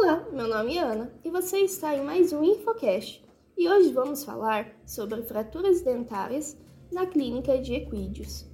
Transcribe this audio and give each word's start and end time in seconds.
Olá, 0.00 0.24
meu 0.30 0.46
nome 0.46 0.76
é 0.76 0.80
Ana 0.80 1.12
e 1.24 1.28
você 1.28 1.58
está 1.58 1.92
em 1.92 2.04
mais 2.04 2.32
um 2.32 2.44
Infocast. 2.44 3.20
E 3.56 3.68
hoje 3.68 3.92
vamos 3.92 4.22
falar 4.22 4.70
sobre 4.86 5.20
fraturas 5.22 5.80
dentárias 5.80 6.56
na 6.92 7.04
clínica 7.04 7.58
de 7.58 7.74
Equídeos. 7.74 8.46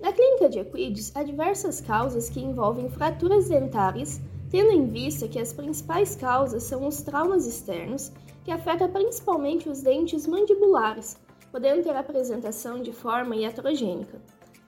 Na 0.00 0.10
clínica 0.10 0.48
de 0.48 0.60
Equídeos 0.60 1.14
há 1.14 1.22
diversas 1.22 1.82
causas 1.82 2.30
que 2.30 2.40
envolvem 2.40 2.88
fraturas 2.88 3.46
dentárias, 3.46 4.22
tendo 4.50 4.70
em 4.70 4.86
vista 4.86 5.28
que 5.28 5.38
as 5.38 5.52
principais 5.52 6.16
causas 6.16 6.62
são 6.62 6.88
os 6.88 7.02
traumas 7.02 7.44
externos, 7.44 8.10
que 8.42 8.50
afetam 8.50 8.90
principalmente 8.90 9.68
os 9.68 9.82
dentes 9.82 10.26
mandibulares, 10.26 11.20
podendo 11.52 11.82
ter 11.82 11.94
apresentação 11.94 12.80
de 12.80 12.90
forma 12.90 13.36
iatrogênica. 13.36 14.18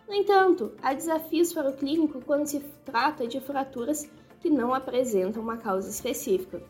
No 0.06 0.12
entanto, 0.12 0.72
há 0.82 0.92
desafios 0.92 1.54
para 1.54 1.70
o 1.70 1.72
clínico 1.72 2.20
quando 2.20 2.46
se 2.46 2.60
trata 2.84 3.26
de 3.26 3.40
fraturas 3.40 4.06
que 4.40 4.50
não 4.50 4.74
apresentam 4.74 5.42
uma 5.42 5.56
causa 5.56 5.88
específica. 5.88 6.62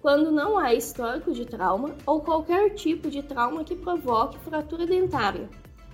Quando 0.00 0.30
não 0.30 0.58
há 0.58 0.72
histórico 0.72 1.32
de 1.32 1.44
trauma 1.44 1.94
ou 2.06 2.20
qualquer 2.20 2.70
tipo 2.74 3.10
de 3.10 3.22
trauma 3.22 3.64
que 3.64 3.76
provoque 3.76 4.38
fratura 4.38 4.86
dentária, 4.86 5.48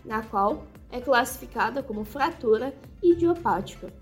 na 0.05 0.23
qual 0.23 0.65
é 0.91 1.01
classificada 1.01 1.83
como 1.83 2.05
fratura 2.05 2.73
idiopática. 3.03 3.93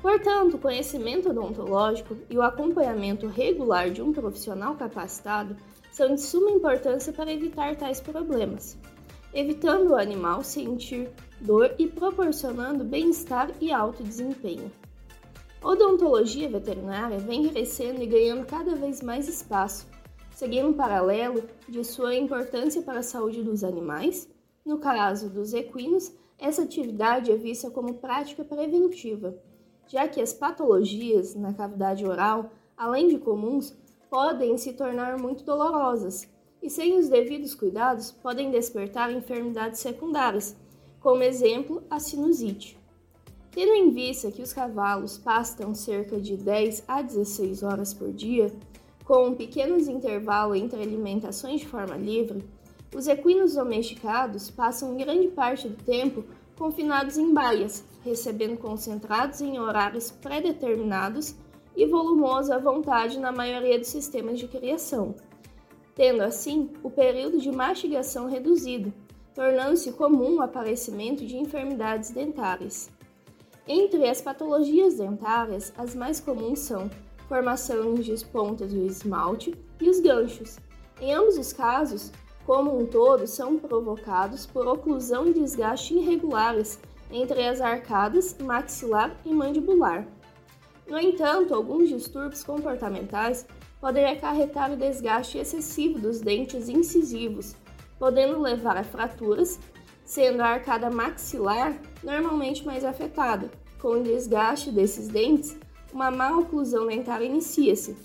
Portanto, 0.00 0.54
o 0.54 0.58
conhecimento 0.58 1.30
odontológico 1.30 2.16
e 2.30 2.38
o 2.38 2.42
acompanhamento 2.42 3.26
regular 3.26 3.90
de 3.90 4.00
um 4.00 4.12
profissional 4.12 4.74
capacitado 4.74 5.56
são 5.92 6.14
de 6.14 6.20
suma 6.20 6.50
importância 6.50 7.12
para 7.12 7.32
evitar 7.32 7.76
tais 7.76 8.00
problemas, 8.00 8.78
evitando 9.34 9.90
o 9.90 9.96
animal 9.96 10.42
sentir 10.42 11.10
dor 11.40 11.74
e 11.78 11.86
proporcionando 11.86 12.84
bem-estar 12.84 13.50
e 13.60 13.72
alto 13.72 14.02
desempenho. 14.02 14.70
Odontologia 15.66 16.48
veterinária 16.48 17.18
vem 17.18 17.48
crescendo 17.48 18.00
e 18.00 18.06
ganhando 18.06 18.46
cada 18.46 18.76
vez 18.76 19.02
mais 19.02 19.26
espaço, 19.28 19.84
seguindo 20.30 20.68
um 20.68 20.72
paralelo 20.72 21.42
de 21.68 21.82
sua 21.82 22.14
importância 22.14 22.82
para 22.82 23.00
a 23.00 23.02
saúde 23.02 23.42
dos 23.42 23.64
animais. 23.64 24.28
No 24.64 24.78
caso 24.78 25.28
dos 25.28 25.52
equinos, 25.52 26.14
essa 26.38 26.62
atividade 26.62 27.32
é 27.32 27.36
vista 27.36 27.68
como 27.68 27.94
prática 27.94 28.44
preventiva, 28.44 29.36
já 29.88 30.06
que 30.06 30.20
as 30.20 30.32
patologias 30.32 31.34
na 31.34 31.52
cavidade 31.52 32.06
oral, 32.06 32.52
além 32.76 33.08
de 33.08 33.18
comuns, 33.18 33.76
podem 34.08 34.56
se 34.56 34.72
tornar 34.72 35.18
muito 35.18 35.42
dolorosas 35.42 36.28
e, 36.62 36.70
sem 36.70 36.96
os 36.96 37.08
devidos 37.08 37.56
cuidados, 37.56 38.12
podem 38.12 38.52
despertar 38.52 39.10
enfermidades 39.10 39.80
secundárias, 39.80 40.56
como 41.00 41.24
exemplo 41.24 41.82
a 41.90 41.98
sinusite. 41.98 42.85
Tendo 43.56 43.72
em 43.72 43.88
vista 43.88 44.30
que 44.30 44.42
os 44.42 44.52
cavalos 44.52 45.16
pastam 45.16 45.74
cerca 45.74 46.20
de 46.20 46.36
10 46.36 46.84
a 46.86 47.00
16 47.00 47.62
horas 47.62 47.94
por 47.94 48.12
dia, 48.12 48.52
com 49.02 49.32
pequenos 49.32 49.88
intervalos 49.88 50.58
entre 50.58 50.82
alimentações 50.82 51.62
de 51.62 51.66
forma 51.66 51.96
livre, 51.96 52.44
os 52.94 53.08
equinos 53.08 53.54
domesticados 53.54 54.50
passam 54.50 54.94
grande 54.94 55.28
parte 55.28 55.70
do 55.70 55.82
tempo 55.82 56.22
confinados 56.58 57.16
em 57.16 57.32
baias, 57.32 57.82
recebendo 58.04 58.58
concentrados 58.58 59.40
em 59.40 59.58
horários 59.58 60.10
pré-determinados 60.10 61.34
e 61.74 61.86
volumoso 61.86 62.52
à 62.52 62.58
vontade 62.58 63.18
na 63.18 63.32
maioria 63.32 63.78
dos 63.78 63.88
sistemas 63.88 64.38
de 64.38 64.48
criação, 64.48 65.14
tendo 65.94 66.20
assim 66.20 66.68
o 66.82 66.90
período 66.90 67.38
de 67.38 67.50
mastigação 67.50 68.28
reduzido, 68.28 68.92
tornando-se 69.34 69.92
comum 69.92 70.36
o 70.36 70.42
aparecimento 70.42 71.24
de 71.24 71.38
enfermidades 71.38 72.10
dentárias. 72.10 72.94
Entre 73.68 74.08
as 74.08 74.20
patologias 74.20 74.94
dentárias, 74.94 75.72
as 75.76 75.92
mais 75.92 76.20
comuns 76.20 76.60
são 76.60 76.88
formação 77.28 77.94
de 77.94 78.14
pontas 78.26 78.72
do 78.72 78.86
esmalte 78.86 79.54
e 79.80 79.90
os 79.90 79.98
ganchos. 79.98 80.56
Em 81.00 81.12
ambos 81.12 81.36
os 81.36 81.52
casos, 81.52 82.12
como 82.46 82.78
um 82.78 82.86
todo, 82.86 83.26
são 83.26 83.58
provocados 83.58 84.46
por 84.46 84.68
oclusão 84.68 85.26
e 85.26 85.32
desgaste 85.32 85.94
irregulares 85.94 86.78
entre 87.10 87.44
as 87.44 87.60
arcadas 87.60 88.36
maxilar 88.40 89.16
e 89.24 89.34
mandibular. 89.34 90.06
No 90.86 90.98
entanto, 91.00 91.52
alguns 91.52 91.88
distúrbios 91.88 92.44
comportamentais 92.44 93.44
podem 93.80 94.06
acarretar 94.06 94.72
o 94.72 94.76
desgaste 94.76 95.38
excessivo 95.38 95.98
dos 95.98 96.20
dentes 96.20 96.68
incisivos, 96.68 97.56
podendo 97.98 98.40
levar 98.40 98.76
a 98.76 98.84
fraturas, 98.84 99.58
sendo 100.06 100.40
a 100.40 100.46
arcada 100.46 100.88
maxilar 100.88 101.78
normalmente 102.02 102.64
mais 102.64 102.84
afetada. 102.84 103.50
Com 103.78 103.88
o 103.88 104.02
desgaste 104.02 104.70
desses 104.70 105.08
dentes, 105.08 105.58
uma 105.92 106.10
má 106.10 106.38
oclusão 106.38 106.86
dentária 106.86 107.26
inicia-se, 107.26 107.96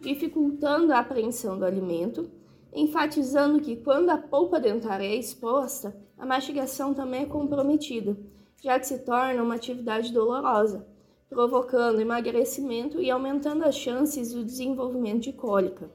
dificultando 0.00 0.92
a 0.92 0.98
apreensão 0.98 1.58
do 1.58 1.64
alimento, 1.64 2.30
enfatizando 2.72 3.60
que 3.60 3.76
quando 3.76 4.10
a 4.10 4.16
polpa 4.16 4.58
dentária 4.58 5.04
é 5.04 5.14
exposta, 5.14 5.94
a 6.16 6.24
mastigação 6.24 6.94
também 6.94 7.22
é 7.22 7.26
comprometida, 7.26 8.16
já 8.62 8.78
que 8.78 8.86
se 8.86 8.98
torna 9.00 9.42
uma 9.42 9.56
atividade 9.56 10.12
dolorosa, 10.12 10.86
provocando 11.28 12.00
emagrecimento 12.00 13.00
e 13.00 13.10
aumentando 13.10 13.64
as 13.64 13.76
chances 13.76 14.32
do 14.32 14.44
desenvolvimento 14.44 15.24
de 15.24 15.32
cólica. 15.32 15.90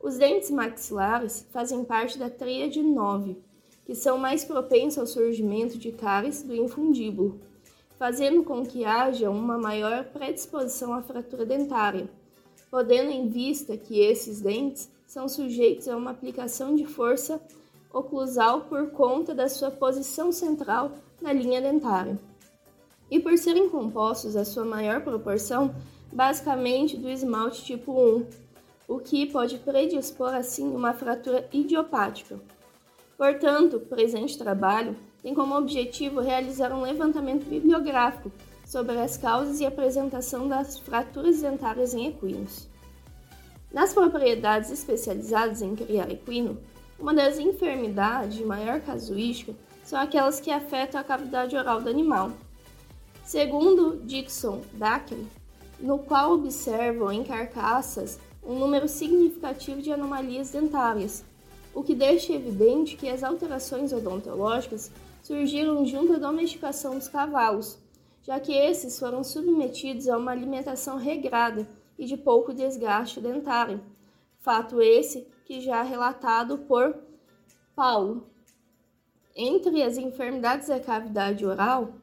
Os 0.00 0.18
dentes 0.18 0.50
maxilares 0.50 1.48
fazem 1.50 1.84
parte 1.84 2.18
da 2.18 2.30
tríade 2.30 2.82
9, 2.82 3.38
que 3.84 3.94
são 3.94 4.16
mais 4.18 4.44
propensos 4.44 4.98
ao 4.98 5.06
surgimento 5.06 5.78
de 5.78 5.92
cáries 5.92 6.42
do 6.42 6.54
infundíbulo, 6.54 7.40
fazendo 7.98 8.42
com 8.42 8.64
que 8.64 8.84
haja 8.84 9.30
uma 9.30 9.58
maior 9.58 10.04
predisposição 10.04 10.94
à 10.94 11.02
fratura 11.02 11.44
dentária, 11.44 12.08
podendo 12.70 13.10
em 13.10 13.28
vista 13.28 13.76
que 13.76 14.00
esses 14.00 14.40
dentes 14.40 14.90
são 15.06 15.28
sujeitos 15.28 15.88
a 15.88 15.96
uma 15.96 16.10
aplicação 16.10 16.74
de 16.74 16.84
força 16.86 17.40
oclusal 17.92 18.62
por 18.62 18.90
conta 18.90 19.34
da 19.34 19.48
sua 19.48 19.70
posição 19.70 20.32
central 20.32 20.92
na 21.20 21.32
linha 21.32 21.60
dentária. 21.60 22.18
E 23.10 23.20
por 23.20 23.38
serem 23.38 23.68
compostos 23.68 24.34
a 24.34 24.44
sua 24.44 24.64
maior 24.64 25.02
proporção, 25.02 25.74
basicamente 26.12 26.96
do 26.96 27.08
esmalte 27.08 27.64
tipo 27.64 27.92
1, 27.92 28.26
o 28.88 28.98
que 28.98 29.26
pode 29.26 29.58
predispor 29.58 30.34
assim 30.34 30.74
uma 30.74 30.92
fratura 30.92 31.48
idiopática. 31.52 32.40
Portanto, 33.16 33.76
o 33.76 33.80
presente 33.80 34.36
trabalho 34.36 34.96
tem 35.22 35.34
como 35.34 35.56
objetivo 35.56 36.20
realizar 36.20 36.72
um 36.72 36.82
levantamento 36.82 37.44
bibliográfico 37.44 38.30
sobre 38.66 38.98
as 38.98 39.16
causas 39.16 39.60
e 39.60 39.66
apresentação 39.66 40.48
das 40.48 40.78
fraturas 40.78 41.40
dentárias 41.40 41.94
em 41.94 42.08
equinos. 42.08 42.68
Nas 43.72 43.92
propriedades 43.92 44.70
especializadas 44.70 45.62
em 45.62 45.74
criar 45.74 46.10
equino, 46.10 46.58
uma 46.98 47.12
das 47.12 47.38
enfermidades 47.38 48.36
de 48.36 48.44
maior 48.44 48.80
casuística 48.80 49.54
são 49.84 50.00
aquelas 50.00 50.40
que 50.40 50.50
afetam 50.50 51.00
a 51.00 51.04
cavidade 51.04 51.56
oral 51.56 51.80
do 51.80 51.90
animal. 51.90 52.32
Segundo 53.24 54.00
Dixon 54.04 54.62
Dackey, 54.74 55.26
no 55.80 55.98
qual 55.98 56.32
observam 56.32 57.10
em 57.10 57.24
carcaças 57.24 58.18
um 58.42 58.58
número 58.58 58.88
significativo 58.88 59.82
de 59.82 59.92
anomalias 59.92 60.50
dentárias, 60.50 61.24
o 61.74 61.82
que 61.82 61.94
deixa 61.94 62.32
evidente 62.32 62.96
que 62.96 63.08
as 63.08 63.22
alterações 63.22 63.92
odontológicas 63.92 64.90
surgiram 65.22 65.84
junto 65.84 66.12
à 66.12 66.18
domesticação 66.18 66.96
dos 66.96 67.08
cavalos, 67.08 67.78
já 68.22 68.38
que 68.38 68.52
esses 68.52 68.98
foram 68.98 69.24
submetidos 69.24 70.08
a 70.08 70.16
uma 70.16 70.30
alimentação 70.30 70.96
regrada 70.96 71.66
e 71.98 72.06
de 72.06 72.16
pouco 72.16 72.54
desgaste 72.54 73.20
dentário, 73.20 73.80
fato 74.38 74.80
esse 74.80 75.26
que 75.44 75.60
já 75.60 75.84
é 75.84 75.88
relatado 75.88 76.58
por 76.58 76.96
Paulo. 77.74 78.26
Entre 79.34 79.82
as 79.82 79.96
enfermidades 79.98 80.68
da 80.68 80.78
cavidade 80.78 81.44
oral, 81.44 81.94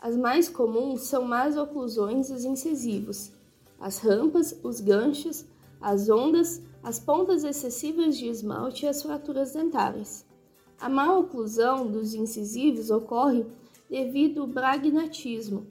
as 0.00 0.16
mais 0.16 0.48
comuns 0.48 1.02
são 1.02 1.22
más 1.24 1.56
oclusões 1.56 2.30
e 2.30 2.32
os 2.32 2.44
incisivos, 2.44 3.30
as 3.78 3.98
rampas, 3.98 4.58
os 4.62 4.80
ganchos, 4.80 5.44
as 5.80 6.08
ondas, 6.08 6.62
as 6.82 6.98
pontas 6.98 7.44
excessivas 7.44 8.16
de 8.16 8.26
esmalte 8.26 8.84
e 8.84 8.88
as 8.88 9.02
fraturas 9.02 9.52
dentárias. 9.52 10.24
A 10.80 10.88
má 10.88 11.16
oclusão 11.16 11.86
dos 11.86 12.14
incisivos 12.14 12.90
ocorre 12.90 13.44
devido 13.88 14.42
ao 14.42 14.46
bragnatismo, 14.46 15.66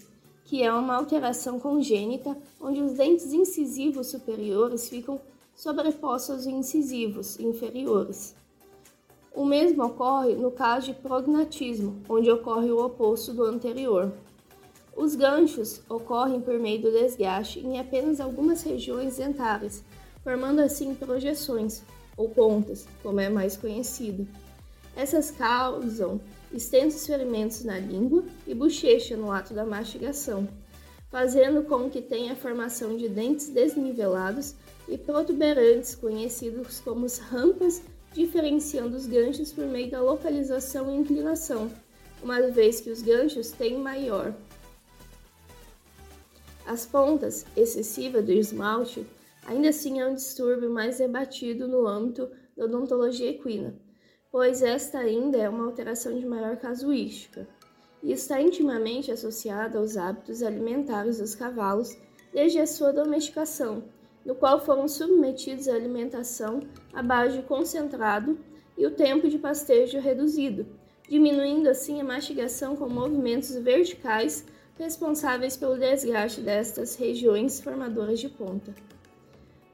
que 0.45 0.63
é 0.63 0.73
uma 0.73 0.95
alteração 0.95 1.59
congênita 1.59 2.38
onde 2.59 2.81
os 2.81 2.94
dentes 2.94 3.33
incisivos 3.33 4.07
superiores 4.07 4.89
ficam 4.89 5.19
sobrepostos 5.56 6.29
aos 6.29 6.45
incisivos 6.45 7.39
inferiores. 7.39 8.35
O 9.33 9.45
mesmo 9.45 9.83
ocorre 9.83 10.35
no 10.35 10.51
caso 10.51 10.88
de 10.88 10.94
prognatismo, 10.94 12.01
onde 12.09 12.31
ocorre 12.31 12.71
o 12.71 12.83
oposto 12.83 13.33
do 13.33 13.44
anterior. 13.44 14.12
Os 15.00 15.16
ganchos 15.16 15.81
ocorrem 15.88 16.42
por 16.42 16.60
meio 16.60 16.81
do 16.81 16.92
desgaste 16.92 17.62
em 17.62 17.80
apenas 17.80 18.19
algumas 18.19 18.63
regiões 18.63 19.16
dentárias, 19.16 19.81
formando 20.25 20.60
assim 20.60 20.94
projeções, 20.94 21.84
ou 22.18 22.28
pontas, 22.28 22.86
como 23.01 23.22
é 23.22 23.30
mais 23.30 23.56
conhecido. 23.56 24.28
Essas 24.98 25.31
causam 25.31 26.19
extensos 26.51 27.07
ferimentos 27.07 27.63
na 27.63 27.80
língua 27.80 28.25
e 28.46 28.54
bochecha 28.54 29.16
no 29.16 29.31
ato 29.31 29.54
da 29.54 29.63
mastigação, 29.63 30.46
fazendo 31.10 31.63
com 31.63 31.90
que 31.90 32.01
tenha 32.01 32.34
a 32.34 32.36
formação 32.36 32.98
de 32.98 33.07
dentes 33.07 33.48
desnivelados 33.48 34.54
e 34.86 34.98
protuberantes, 34.98 35.96
conhecidos 35.96 36.81
como 36.81 37.07
rampas, 37.30 37.81
diferenciando 38.12 38.98
os 38.98 39.06
ganchos 39.06 39.54
por 39.54 39.66
meio 39.66 39.90
da 39.90 40.01
localização 40.01 40.92
e 40.92 40.98
inclinação, 40.98 41.72
uma 42.22 42.42
vez 42.50 42.81
que 42.81 42.90
os 42.90 43.01
ganchos 43.01 43.51
têm 43.51 43.78
maior. 43.78 44.36
As 46.69 46.86
pontas 46.86 47.48
excessivas 47.57 48.24
do 48.24 48.31
esmalte 48.31 49.04
ainda 49.44 49.69
assim 49.69 50.00
é 50.00 50.06
um 50.06 50.13
distúrbio 50.13 50.69
mais 50.69 51.00
debatido 51.00 51.68
no 51.68 51.88
âmbito 51.88 52.30
da 52.56 52.66
odontologia 52.66 53.31
equina, 53.31 53.74
pois 54.31 54.62
esta 54.62 55.00
ainda 55.00 55.36
é 55.36 55.50
uma 55.50 55.66
alteração 55.66 56.16
de 56.16 56.27
maior 56.27 56.57
casuística 56.57 57.48
e 58.04 58.12
está 58.12 58.39
intimamente 58.39 59.12
associada 59.12 59.80
aos 59.80 59.98
hábitos 59.98 60.44
alimentares 60.44 61.18
dos 61.18 61.33
cavalos 61.33 61.98
desde 62.31 62.60
a 62.60 62.68
sua 62.68 62.94
domesticação, 62.94 63.86
no 64.24 64.36
qual 64.36 64.63
foram 64.63 64.88
submetidos 64.88 65.68
à 65.68 65.74
alimentação 65.74 66.62
à 66.94 67.01
base 67.01 67.38
de 67.38 67.48
concentrado 67.48 68.38
e 68.77 68.86
o 68.86 68.92
tempo 68.92 69.27
de 69.27 69.39
pastejo 69.39 69.98
reduzido, 69.98 70.68
diminuindo 71.10 71.68
assim 71.68 72.00
a 72.00 72.04
mastigação 72.04 72.75
com 72.75 72.88
movimentos 72.88 73.56
verticais 73.56 74.45
responsáveis 74.79 75.57
pelo 75.57 75.77
desgaste 75.77 76.39
destas 76.39 76.95
regiões 76.95 77.59
formadoras 77.59 78.17
de 78.17 78.29
ponta. 78.29 78.73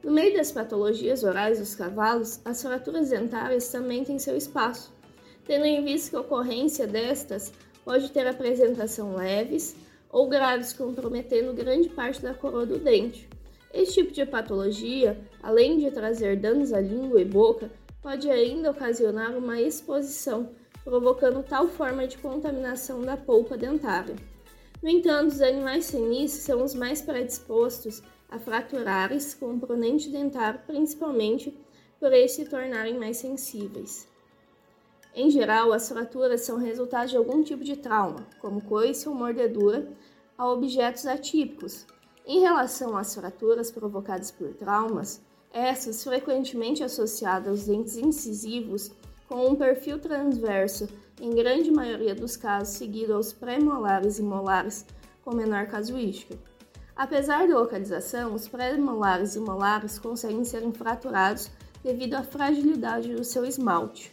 No 0.02 0.10
meio 0.10 0.36
das 0.36 0.50
patologias 0.50 1.22
orais 1.22 1.60
dos 1.60 1.76
cavalos, 1.76 2.40
as 2.44 2.60
fraturas 2.60 3.10
dentárias 3.10 3.68
também 3.68 4.04
têm 4.04 4.18
seu 4.18 4.36
espaço, 4.36 4.92
tendo 5.46 5.64
em 5.64 5.84
vista 5.84 6.10
que 6.10 6.16
a 6.16 6.20
ocorrência 6.20 6.88
destas 6.88 7.52
pode 7.84 8.10
ter 8.10 8.26
apresentação 8.26 9.14
leves 9.14 9.76
ou 10.10 10.28
graves, 10.28 10.72
comprometendo 10.72 11.54
grande 11.54 11.88
parte 11.88 12.20
da 12.20 12.34
coroa 12.34 12.66
do 12.66 12.78
dente. 12.78 13.28
Esse 13.72 13.94
tipo 13.94 14.12
de 14.12 14.26
patologia, 14.26 15.18
além 15.40 15.78
de 15.78 15.90
trazer 15.90 16.36
danos 16.36 16.72
à 16.72 16.80
língua 16.80 17.20
e 17.20 17.24
boca, 17.24 17.70
pode 18.02 18.28
ainda 18.28 18.72
ocasionar 18.72 19.36
uma 19.36 19.60
exposição, 19.60 20.50
provocando 20.82 21.44
tal 21.44 21.68
forma 21.68 22.06
de 22.08 22.18
contaminação 22.18 23.02
da 23.02 23.16
polpa 23.16 23.56
dentária. 23.56 24.16
No 24.82 24.88
entanto, 24.88 25.32
os 25.32 25.40
animais 25.40 25.86
senis 25.86 26.32
são 26.32 26.62
os 26.62 26.74
mais 26.74 27.00
predispostos 27.00 28.02
a 28.28 28.38
fraturares 28.38 29.34
com 29.34 29.46
o 29.46 29.60
componente 29.60 30.10
dentário, 30.10 30.60
principalmente 30.66 31.56
por 31.98 32.12
eles 32.12 32.32
se 32.32 32.44
tornarem 32.44 32.98
mais 32.98 33.16
sensíveis. 33.16 34.06
Em 35.14 35.30
geral, 35.30 35.72
as 35.72 35.88
fraturas 35.88 36.42
são 36.42 36.58
resultado 36.58 37.08
de 37.08 37.16
algum 37.16 37.42
tipo 37.42 37.64
de 37.64 37.76
trauma, 37.76 38.26
como 38.38 38.60
coice 38.60 39.08
ou 39.08 39.14
mordedura, 39.14 39.88
a 40.36 40.46
objetos 40.48 41.06
atípicos. 41.06 41.86
Em 42.26 42.40
relação 42.40 42.96
às 42.96 43.14
fraturas 43.14 43.70
provocadas 43.70 44.30
por 44.30 44.52
traumas, 44.54 45.22
essas 45.50 46.04
frequentemente 46.04 46.84
associadas 46.84 47.48
aos 47.48 47.66
dentes 47.66 47.96
incisivos 47.96 48.90
com 49.28 49.48
um 49.48 49.54
perfil 49.54 49.98
transverso, 49.98 50.88
em 51.20 51.30
grande 51.34 51.70
maioria 51.70 52.14
dos 52.14 52.36
casos 52.36 52.76
seguido 52.76 53.14
aos 53.14 53.32
pré-molares 53.32 54.18
e 54.18 54.22
molares 54.22 54.84
com 55.24 55.34
menor 55.34 55.66
casuística. 55.66 56.38
Apesar 56.94 57.46
da 57.46 57.58
localização, 57.58 58.34
os 58.34 58.48
pré-molares 58.48 59.34
e 59.36 59.40
molares 59.40 59.98
conseguem 59.98 60.44
ser 60.44 60.62
fraturados 60.72 61.50
devido 61.82 62.14
à 62.14 62.22
fragilidade 62.22 63.14
do 63.14 63.24
seu 63.24 63.44
esmalte. 63.44 64.12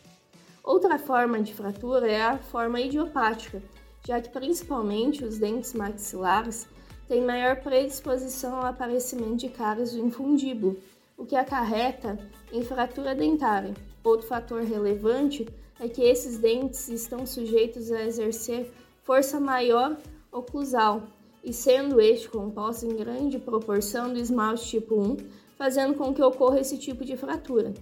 Outra 0.64 0.98
forma 0.98 1.42
de 1.42 1.54
fratura 1.54 2.10
é 2.10 2.22
a 2.22 2.38
forma 2.38 2.82
idiopática, 2.82 3.62
já 4.06 4.20
que 4.20 4.30
principalmente 4.30 5.24
os 5.24 5.38
dentes 5.38 5.74
maxilares 5.74 6.68
têm 7.08 7.22
maior 7.22 7.58
predisposição 7.58 8.58
ao 8.58 8.66
aparecimento 8.66 9.38
de 9.38 9.50
cáries 9.50 9.94
do 9.94 10.00
infundíbulo, 10.00 10.78
o 11.18 11.26
que 11.26 11.36
acarreta 11.36 12.18
em 12.52 12.64
fratura 12.64 13.14
dentária. 13.14 13.74
Outro 14.04 14.28
fator 14.28 14.62
relevante 14.64 15.48
é 15.80 15.88
que 15.88 16.02
esses 16.02 16.38
dentes 16.38 16.90
estão 16.90 17.26
sujeitos 17.26 17.92
a 17.92 18.04
exercer 18.04 18.72
força 19.04 19.40
maior 19.40 19.98
oclusal, 20.32 21.04
e 21.44 21.54
sendo 21.54 22.00
este 22.00 22.30
composto 22.30 22.86
em 22.86 22.96
grande 22.96 23.38
proporção 23.38 24.12
do 24.12 24.20
esmalte 24.20 24.68
tipo 24.68 24.96
1, 24.96 25.18
fazendo 25.58 25.94
com 25.94 26.14
que 26.14 26.22
ocorra 26.22 26.60
esse 26.60 26.78
tipo 26.78 27.06
de 27.06 27.16
fratura. 27.16 27.74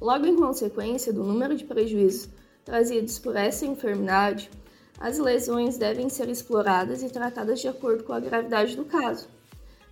Logo 0.00 0.26
em 0.26 0.36
consequência 0.36 1.12
do 1.12 1.22
número 1.22 1.56
de 1.56 1.64
prejuízos 1.64 2.28
trazidos 2.64 3.18
por 3.18 3.36
essa 3.36 3.66
enfermidade, 3.66 4.50
as 4.98 5.18
lesões 5.18 5.76
devem 5.76 6.08
ser 6.08 6.28
exploradas 6.28 7.02
e 7.02 7.08
tratadas 7.08 7.60
de 7.60 7.68
acordo 7.68 8.04
com 8.04 8.12
a 8.12 8.20
gravidade 8.20 8.76
do 8.76 8.84
caso. 8.84 9.28